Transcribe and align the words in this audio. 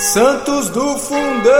Santos 0.00 0.70
do 0.70 0.96
Fundão! 0.96 1.52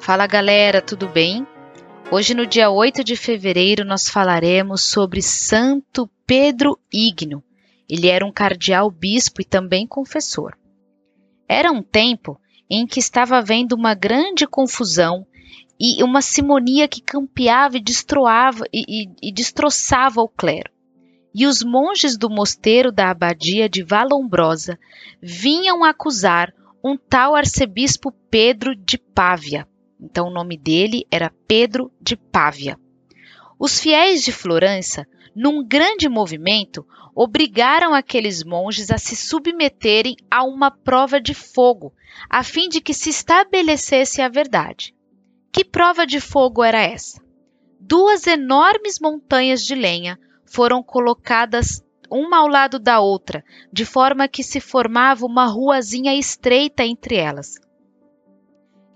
Fala 0.00 0.26
galera, 0.26 0.82
tudo 0.82 1.08
bem? 1.08 1.46
Hoje, 2.10 2.34
no 2.34 2.44
dia 2.44 2.68
8 2.68 3.04
de 3.04 3.14
fevereiro, 3.14 3.84
nós 3.84 4.08
falaremos 4.08 4.82
sobre 4.82 5.22
Santo 5.22 6.10
Pedro 6.26 6.76
Ígneo. 6.92 7.40
Ele 7.88 8.08
era 8.08 8.26
um 8.26 8.32
cardeal 8.32 8.90
bispo 8.90 9.40
e 9.40 9.44
também 9.44 9.86
confessor. 9.86 10.56
Era 11.48 11.70
um 11.70 11.80
tempo 11.80 12.40
em 12.68 12.88
que 12.88 12.98
estava 12.98 13.36
havendo 13.36 13.76
uma 13.76 13.94
grande 13.94 14.48
confusão 14.48 15.24
e 15.78 16.02
uma 16.02 16.22
simonia 16.22 16.88
que 16.88 17.00
campeava 17.00 17.76
e, 17.76 17.80
destroava, 17.80 18.64
e, 18.72 18.84
e, 18.88 19.28
e 19.28 19.32
destroçava 19.32 20.20
o 20.20 20.28
clero. 20.28 20.70
E 21.34 21.46
os 21.46 21.62
monges 21.62 22.16
do 22.16 22.30
mosteiro 22.30 22.90
da 22.90 23.10
abadia 23.10 23.68
de 23.68 23.82
Valombrosa 23.82 24.78
vinham 25.20 25.84
acusar 25.84 26.52
um 26.82 26.96
tal 26.96 27.34
arcebispo 27.34 28.10
Pedro 28.30 28.74
de 28.74 28.96
Pávia. 28.96 29.68
Então 30.00 30.28
o 30.28 30.32
nome 30.32 30.56
dele 30.56 31.06
era 31.10 31.32
Pedro 31.46 31.92
de 32.00 32.16
Pávia. 32.16 32.78
Os 33.58 33.80
fiéis 33.80 34.22
de 34.22 34.32
Florença, 34.32 35.06
num 35.34 35.66
grande 35.66 36.08
movimento, 36.08 36.86
obrigaram 37.14 37.94
aqueles 37.94 38.44
monges 38.44 38.90
a 38.90 38.98
se 38.98 39.16
submeterem 39.16 40.16
a 40.30 40.44
uma 40.44 40.70
prova 40.70 41.18
de 41.20 41.32
fogo, 41.32 41.92
a 42.28 42.42
fim 42.42 42.68
de 42.68 42.80
que 42.80 42.92
se 42.92 43.08
estabelecesse 43.08 44.20
a 44.20 44.28
verdade. 44.28 44.94
Que 45.56 45.64
prova 45.64 46.06
de 46.06 46.20
fogo 46.20 46.62
era 46.62 46.82
essa? 46.82 47.18
Duas 47.80 48.26
enormes 48.26 49.00
montanhas 49.00 49.64
de 49.64 49.74
lenha 49.74 50.20
foram 50.44 50.82
colocadas 50.82 51.82
uma 52.10 52.40
ao 52.40 52.46
lado 52.46 52.78
da 52.78 53.00
outra, 53.00 53.42
de 53.72 53.86
forma 53.86 54.28
que 54.28 54.42
se 54.42 54.60
formava 54.60 55.24
uma 55.24 55.46
ruazinha 55.46 56.14
estreita 56.14 56.84
entre 56.84 57.16
elas. 57.16 57.54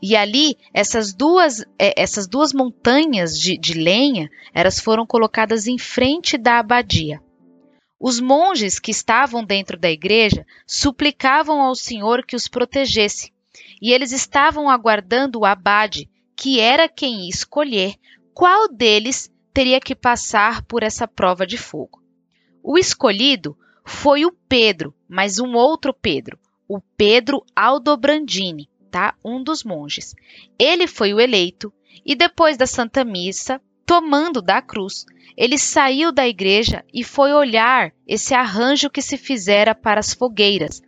E 0.03 0.15
ali, 0.15 0.59
essas 0.75 1.15
duas, 1.15 1.65
é, 1.79 1.95
essas 1.97 2.29
duas 2.29 2.53
montanhas 2.53 3.41
de, 3.41 3.57
de 3.57 3.73
lenha, 3.73 4.29
elas 4.53 4.79
foram 4.79 5.07
colocadas 5.07 5.67
em 5.67 5.79
frente 5.79 6.37
da 6.37 6.59
abadia. 6.59 7.23
Os 7.99 8.21
monges 8.21 8.79
que 8.79 8.91
estavam 8.91 9.43
dentro 9.43 9.79
da 9.79 9.91
igreja 9.91 10.45
suplicavam 10.67 11.63
ao 11.63 11.75
Senhor 11.75 12.23
que 12.23 12.37
os 12.37 12.49
protegesse, 12.49 13.33
e 13.81 13.95
eles 13.95 14.13
estavam 14.13 14.69
aguardando 14.69 15.39
o 15.39 15.47
abade, 15.47 16.07
que 16.41 16.59
era 16.59 16.89
quem 16.89 17.29
escolher 17.29 17.97
qual 18.33 18.67
deles 18.67 19.31
teria 19.53 19.79
que 19.79 19.95
passar 19.95 20.63
por 20.63 20.83
essa 20.83 21.07
prova 21.07 21.47
de 21.47 21.59
fogo. 21.59 22.03
O 22.63 22.79
escolhido 22.79 23.55
foi 23.85 24.25
o 24.25 24.33
Pedro, 24.49 24.95
mas 25.07 25.39
um 25.39 25.53
outro 25.53 25.93
Pedro, 25.93 26.39
o 26.67 26.81
Pedro 26.97 27.45
Aldobrandini, 27.55 28.71
tá? 28.91 29.15
Um 29.23 29.43
dos 29.43 29.63
monges. 29.63 30.15
Ele 30.59 30.87
foi 30.87 31.13
o 31.13 31.21
eleito 31.21 31.71
e 32.07 32.15
depois 32.15 32.57
da 32.57 32.67
Santa 32.67 33.05
Missa, 33.05 33.61
tomando 33.85 34.41
da 34.41 34.63
cruz, 34.63 35.05
ele 35.37 35.59
saiu 35.59 36.11
da 36.11 36.27
igreja 36.27 36.83
e 36.91 37.05
foi 37.05 37.35
olhar 37.35 37.93
esse 38.07 38.33
arranjo 38.33 38.89
que 38.89 39.03
se 39.03 39.19
fizera 39.19 39.75
para 39.75 40.01
as 40.01 40.15
fogueiras, 40.15 40.81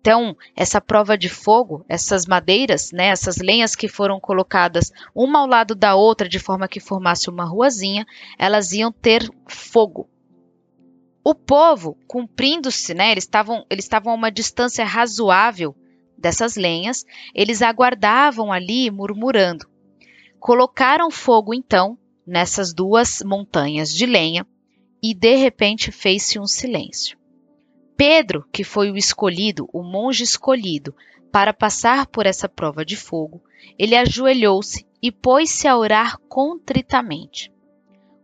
então, 0.00 0.34
essa 0.56 0.80
prova 0.80 1.16
de 1.16 1.28
fogo, 1.28 1.84
essas 1.86 2.24
madeiras, 2.24 2.90
né, 2.90 3.08
essas 3.08 3.36
lenhas 3.36 3.76
que 3.76 3.86
foram 3.86 4.18
colocadas 4.18 4.90
uma 5.14 5.40
ao 5.40 5.46
lado 5.46 5.74
da 5.74 5.94
outra 5.94 6.26
de 6.26 6.38
forma 6.38 6.66
que 6.66 6.80
formasse 6.80 7.28
uma 7.28 7.44
ruazinha, 7.44 8.06
elas 8.38 8.72
iam 8.72 8.90
ter 8.90 9.30
fogo. 9.46 10.08
O 11.22 11.34
povo, 11.34 11.98
cumprindo-se, 12.06 12.94
né, 12.94 13.12
eles 13.12 13.24
estavam 13.24 13.66
eles 13.68 13.84
estavam 13.84 14.14
a 14.14 14.16
uma 14.16 14.32
distância 14.32 14.86
razoável 14.86 15.76
dessas 16.16 16.56
lenhas, 16.56 17.04
eles 17.34 17.60
aguardavam 17.60 18.50
ali 18.50 18.90
murmurando. 18.90 19.68
Colocaram 20.38 21.10
fogo 21.10 21.52
então 21.52 21.98
nessas 22.26 22.72
duas 22.72 23.22
montanhas 23.22 23.92
de 23.92 24.06
lenha 24.06 24.46
e 25.02 25.12
de 25.12 25.36
repente 25.36 25.92
fez-se 25.92 26.38
um 26.38 26.46
silêncio. 26.46 27.19
Pedro, 28.00 28.46
que 28.50 28.64
foi 28.64 28.90
o 28.90 28.96
escolhido, 28.96 29.68
o 29.74 29.82
monge 29.82 30.24
escolhido, 30.24 30.96
para 31.30 31.52
passar 31.52 32.06
por 32.06 32.24
essa 32.24 32.48
prova 32.48 32.82
de 32.82 32.96
fogo, 32.96 33.42
ele 33.78 33.94
ajoelhou-se 33.94 34.86
e 35.02 35.12
pôs-se 35.12 35.68
a 35.68 35.76
orar 35.76 36.16
contritamente. 36.26 37.52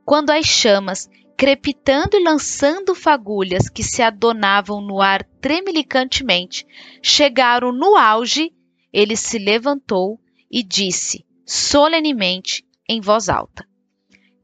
Quando 0.02 0.30
as 0.30 0.46
chamas, 0.46 1.10
crepitando 1.36 2.16
e 2.16 2.24
lançando 2.24 2.94
fagulhas 2.94 3.68
que 3.68 3.82
se 3.82 4.00
adonavam 4.00 4.80
no 4.80 5.02
ar 5.02 5.22
tremelicantemente, 5.42 6.66
chegaram 7.02 7.70
no 7.70 7.96
auge, 7.96 8.54
ele 8.90 9.14
se 9.14 9.38
levantou 9.38 10.18
e 10.50 10.62
disse 10.62 11.22
solenemente 11.44 12.64
em 12.88 12.98
voz 12.98 13.28
alta: 13.28 13.68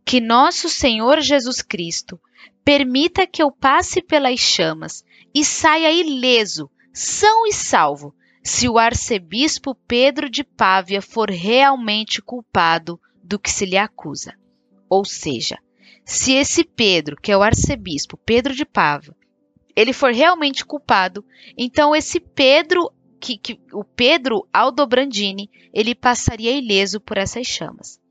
Que 0.04 0.20
nosso 0.20 0.69
Senhor 0.69 1.22
Jesus 1.22 1.62
Cristo 1.62 2.20
permita 2.65 3.27
que 3.27 3.43
eu 3.43 3.50
passe 3.50 4.03
pelas 4.03 4.39
chamas 4.39 5.05
e 5.34 5.45
saia 5.45 5.91
ileso, 5.91 6.71
são 6.93 7.47
e 7.47 7.53
salvo, 7.53 8.15
se 8.43 8.69
o 8.69 8.78
arcebispo 8.78 9.75
Pedro 9.87 10.28
de 10.28 10.43
Pávia 10.43 11.00
for 11.00 11.31
realmente 11.31 12.21
culpado 12.21 13.00
do 13.23 13.39
que 13.39 13.50
se 13.50 13.65
lhe 13.65 13.77
acusa. 13.77 14.34
Ou 14.89 15.05
seja, 15.05 15.59
se 16.05 16.33
esse 16.33 16.65
Pedro, 16.65 17.17
que 17.17 17.31
é 17.31 17.37
o 17.37 17.43
arcebispo 17.43 18.17
Pedro 18.17 18.55
de 18.55 18.65
Pávia, 18.65 19.15
ele 19.75 19.93
for 19.93 20.12
realmente 20.12 20.65
culpado, 20.65 21.25
então 21.56 21.94
esse 21.97 22.21
Pedro, 22.21 22.93
que, 23.19 23.39
que 23.39 23.59
o 23.73 23.84
Pedro 23.84 24.47
Aldobrandini, 24.53 25.49
ele 25.73 25.94
passaria 25.94 26.53
ileso 26.53 27.00
por 27.00 27.17
essas 27.17 27.47
chamas. 27.47 28.01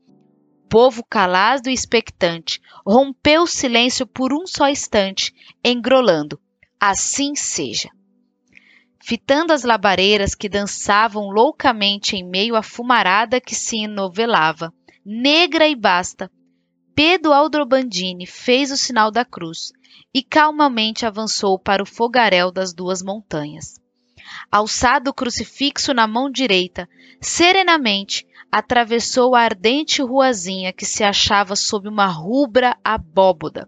Povo 0.72 1.04
calado 1.04 1.68
e 1.68 1.74
expectante 1.74 2.58
rompeu 2.86 3.42
o 3.42 3.46
silêncio 3.46 4.06
por 4.06 4.32
um 4.32 4.46
só 4.46 4.70
instante, 4.70 5.30
engrolando 5.62 6.40
assim 6.80 7.34
seja. 7.34 7.90
Fitando 8.98 9.52
as 9.52 9.64
labareiras 9.64 10.34
que 10.34 10.48
dançavam 10.48 11.28
loucamente 11.28 12.16
em 12.16 12.24
meio 12.24 12.56
à 12.56 12.62
fumarada 12.62 13.38
que 13.38 13.54
se 13.54 13.80
enovelava, 13.80 14.72
negra 15.04 15.68
e 15.68 15.76
basta, 15.76 16.30
Pedro 16.94 17.34
Aldrobandini 17.34 18.24
fez 18.24 18.70
o 18.70 18.76
sinal 18.78 19.10
da 19.10 19.26
cruz 19.26 19.72
e 20.14 20.22
calmamente 20.22 21.04
avançou 21.04 21.58
para 21.58 21.82
o 21.82 21.86
fogaréu 21.86 22.50
das 22.50 22.72
duas 22.72 23.02
montanhas. 23.02 23.78
Alçado 24.50 25.10
o 25.10 25.14
crucifixo 25.14 25.92
na 25.92 26.06
mão 26.06 26.30
direita, 26.30 26.88
serenamente 27.20 28.26
atravessou 28.52 29.34
a 29.34 29.40
ardente 29.40 30.02
ruazinha 30.02 30.74
que 30.74 30.84
se 30.84 31.02
achava 31.02 31.56
sob 31.56 31.88
uma 31.88 32.06
rubra 32.06 32.76
abóboda. 32.84 33.66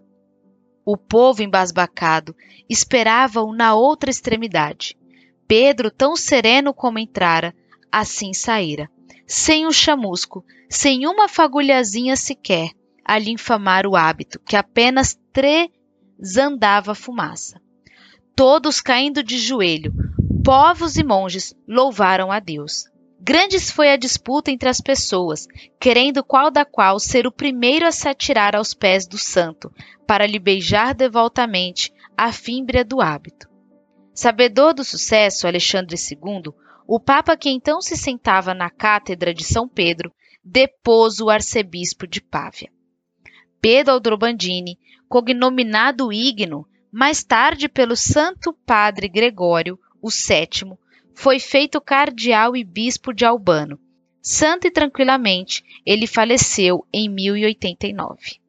O 0.85 0.95
povo 0.95 1.41
embasbacado 1.41 2.35
esperava-o 2.69 3.51
na 3.51 3.73
outra 3.73 4.11
extremidade. 4.11 4.95
Pedro, 5.47 5.89
tão 5.89 6.15
sereno 6.15 6.71
como 6.71 6.99
entrara, 6.99 7.55
assim 7.91 8.31
saíra, 8.31 8.87
sem 9.25 9.65
um 9.65 9.71
chamusco, 9.71 10.45
sem 10.69 11.07
uma 11.07 11.27
fagulhazinha 11.27 12.15
sequer, 12.15 12.69
a 13.03 13.17
lhe 13.17 13.31
infamar 13.31 13.87
o 13.87 13.95
hábito, 13.95 14.39
que 14.39 14.55
apenas 14.55 15.19
trezandava 15.33 16.93
fumaça. 16.93 17.59
Todos 18.35 18.81
caindo 18.81 19.23
de 19.23 19.39
joelho, 19.39 19.91
povos 20.43 20.95
e 20.95 21.03
monges 21.03 21.55
louvaram 21.67 22.31
a 22.31 22.39
Deus. 22.39 22.85
Grandes 23.19 23.71
foi 23.71 23.91
a 23.91 23.97
disputa 23.97 24.51
entre 24.51 24.69
as 24.69 24.81
pessoas, 24.81 25.47
querendo 25.79 26.23
qual 26.23 26.51
da 26.51 26.65
qual 26.65 26.99
ser 26.99 27.25
o 27.25 27.31
primeiro 27.31 27.85
a 27.85 27.91
se 27.91 28.07
atirar 28.07 28.55
aos 28.55 28.73
pés 28.73 29.07
do 29.07 29.17
santo, 29.17 29.71
para 30.05 30.27
lhe 30.27 30.37
beijar 30.37 30.93
devotamente 30.93 31.91
a 32.17 32.31
fímbria 32.31 32.83
do 32.83 33.01
hábito. 33.01 33.49
Sabedor 34.13 34.73
do 34.73 34.83
sucesso, 34.83 35.47
Alexandre 35.47 35.95
II, 35.95 36.53
o 36.87 36.99
Papa 36.99 37.35
que 37.35 37.49
então 37.49 37.81
se 37.81 37.97
sentava 37.97 38.53
na 38.53 38.69
cátedra 38.69 39.33
de 39.33 39.43
São 39.43 39.67
Pedro, 39.67 40.11
depôs 40.43 41.19
o 41.19 41.29
arcebispo 41.29 42.05
de 42.05 42.21
Pávia. 42.21 42.71
Pedro 43.59 43.93
Aldrobandini, 43.93 44.77
cognominado 45.09 46.13
Igno, 46.13 46.67
mais 46.91 47.23
tarde 47.23 47.67
pelo 47.67 47.95
Santo 47.95 48.53
Padre 48.65 49.09
Gregório, 49.09 49.79
o 50.01 50.11
sétimo, 50.11 50.77
foi 51.15 51.39
feito 51.39 51.81
cardeal 51.81 52.55
e 52.55 52.63
bispo 52.63 53.13
de 53.13 53.25
Albano. 53.25 53.79
Santo 54.21 54.67
e 54.67 54.71
tranquilamente, 54.71 55.63
ele 55.85 56.05
faleceu 56.05 56.85
em 56.93 57.09
1089. 57.09 58.44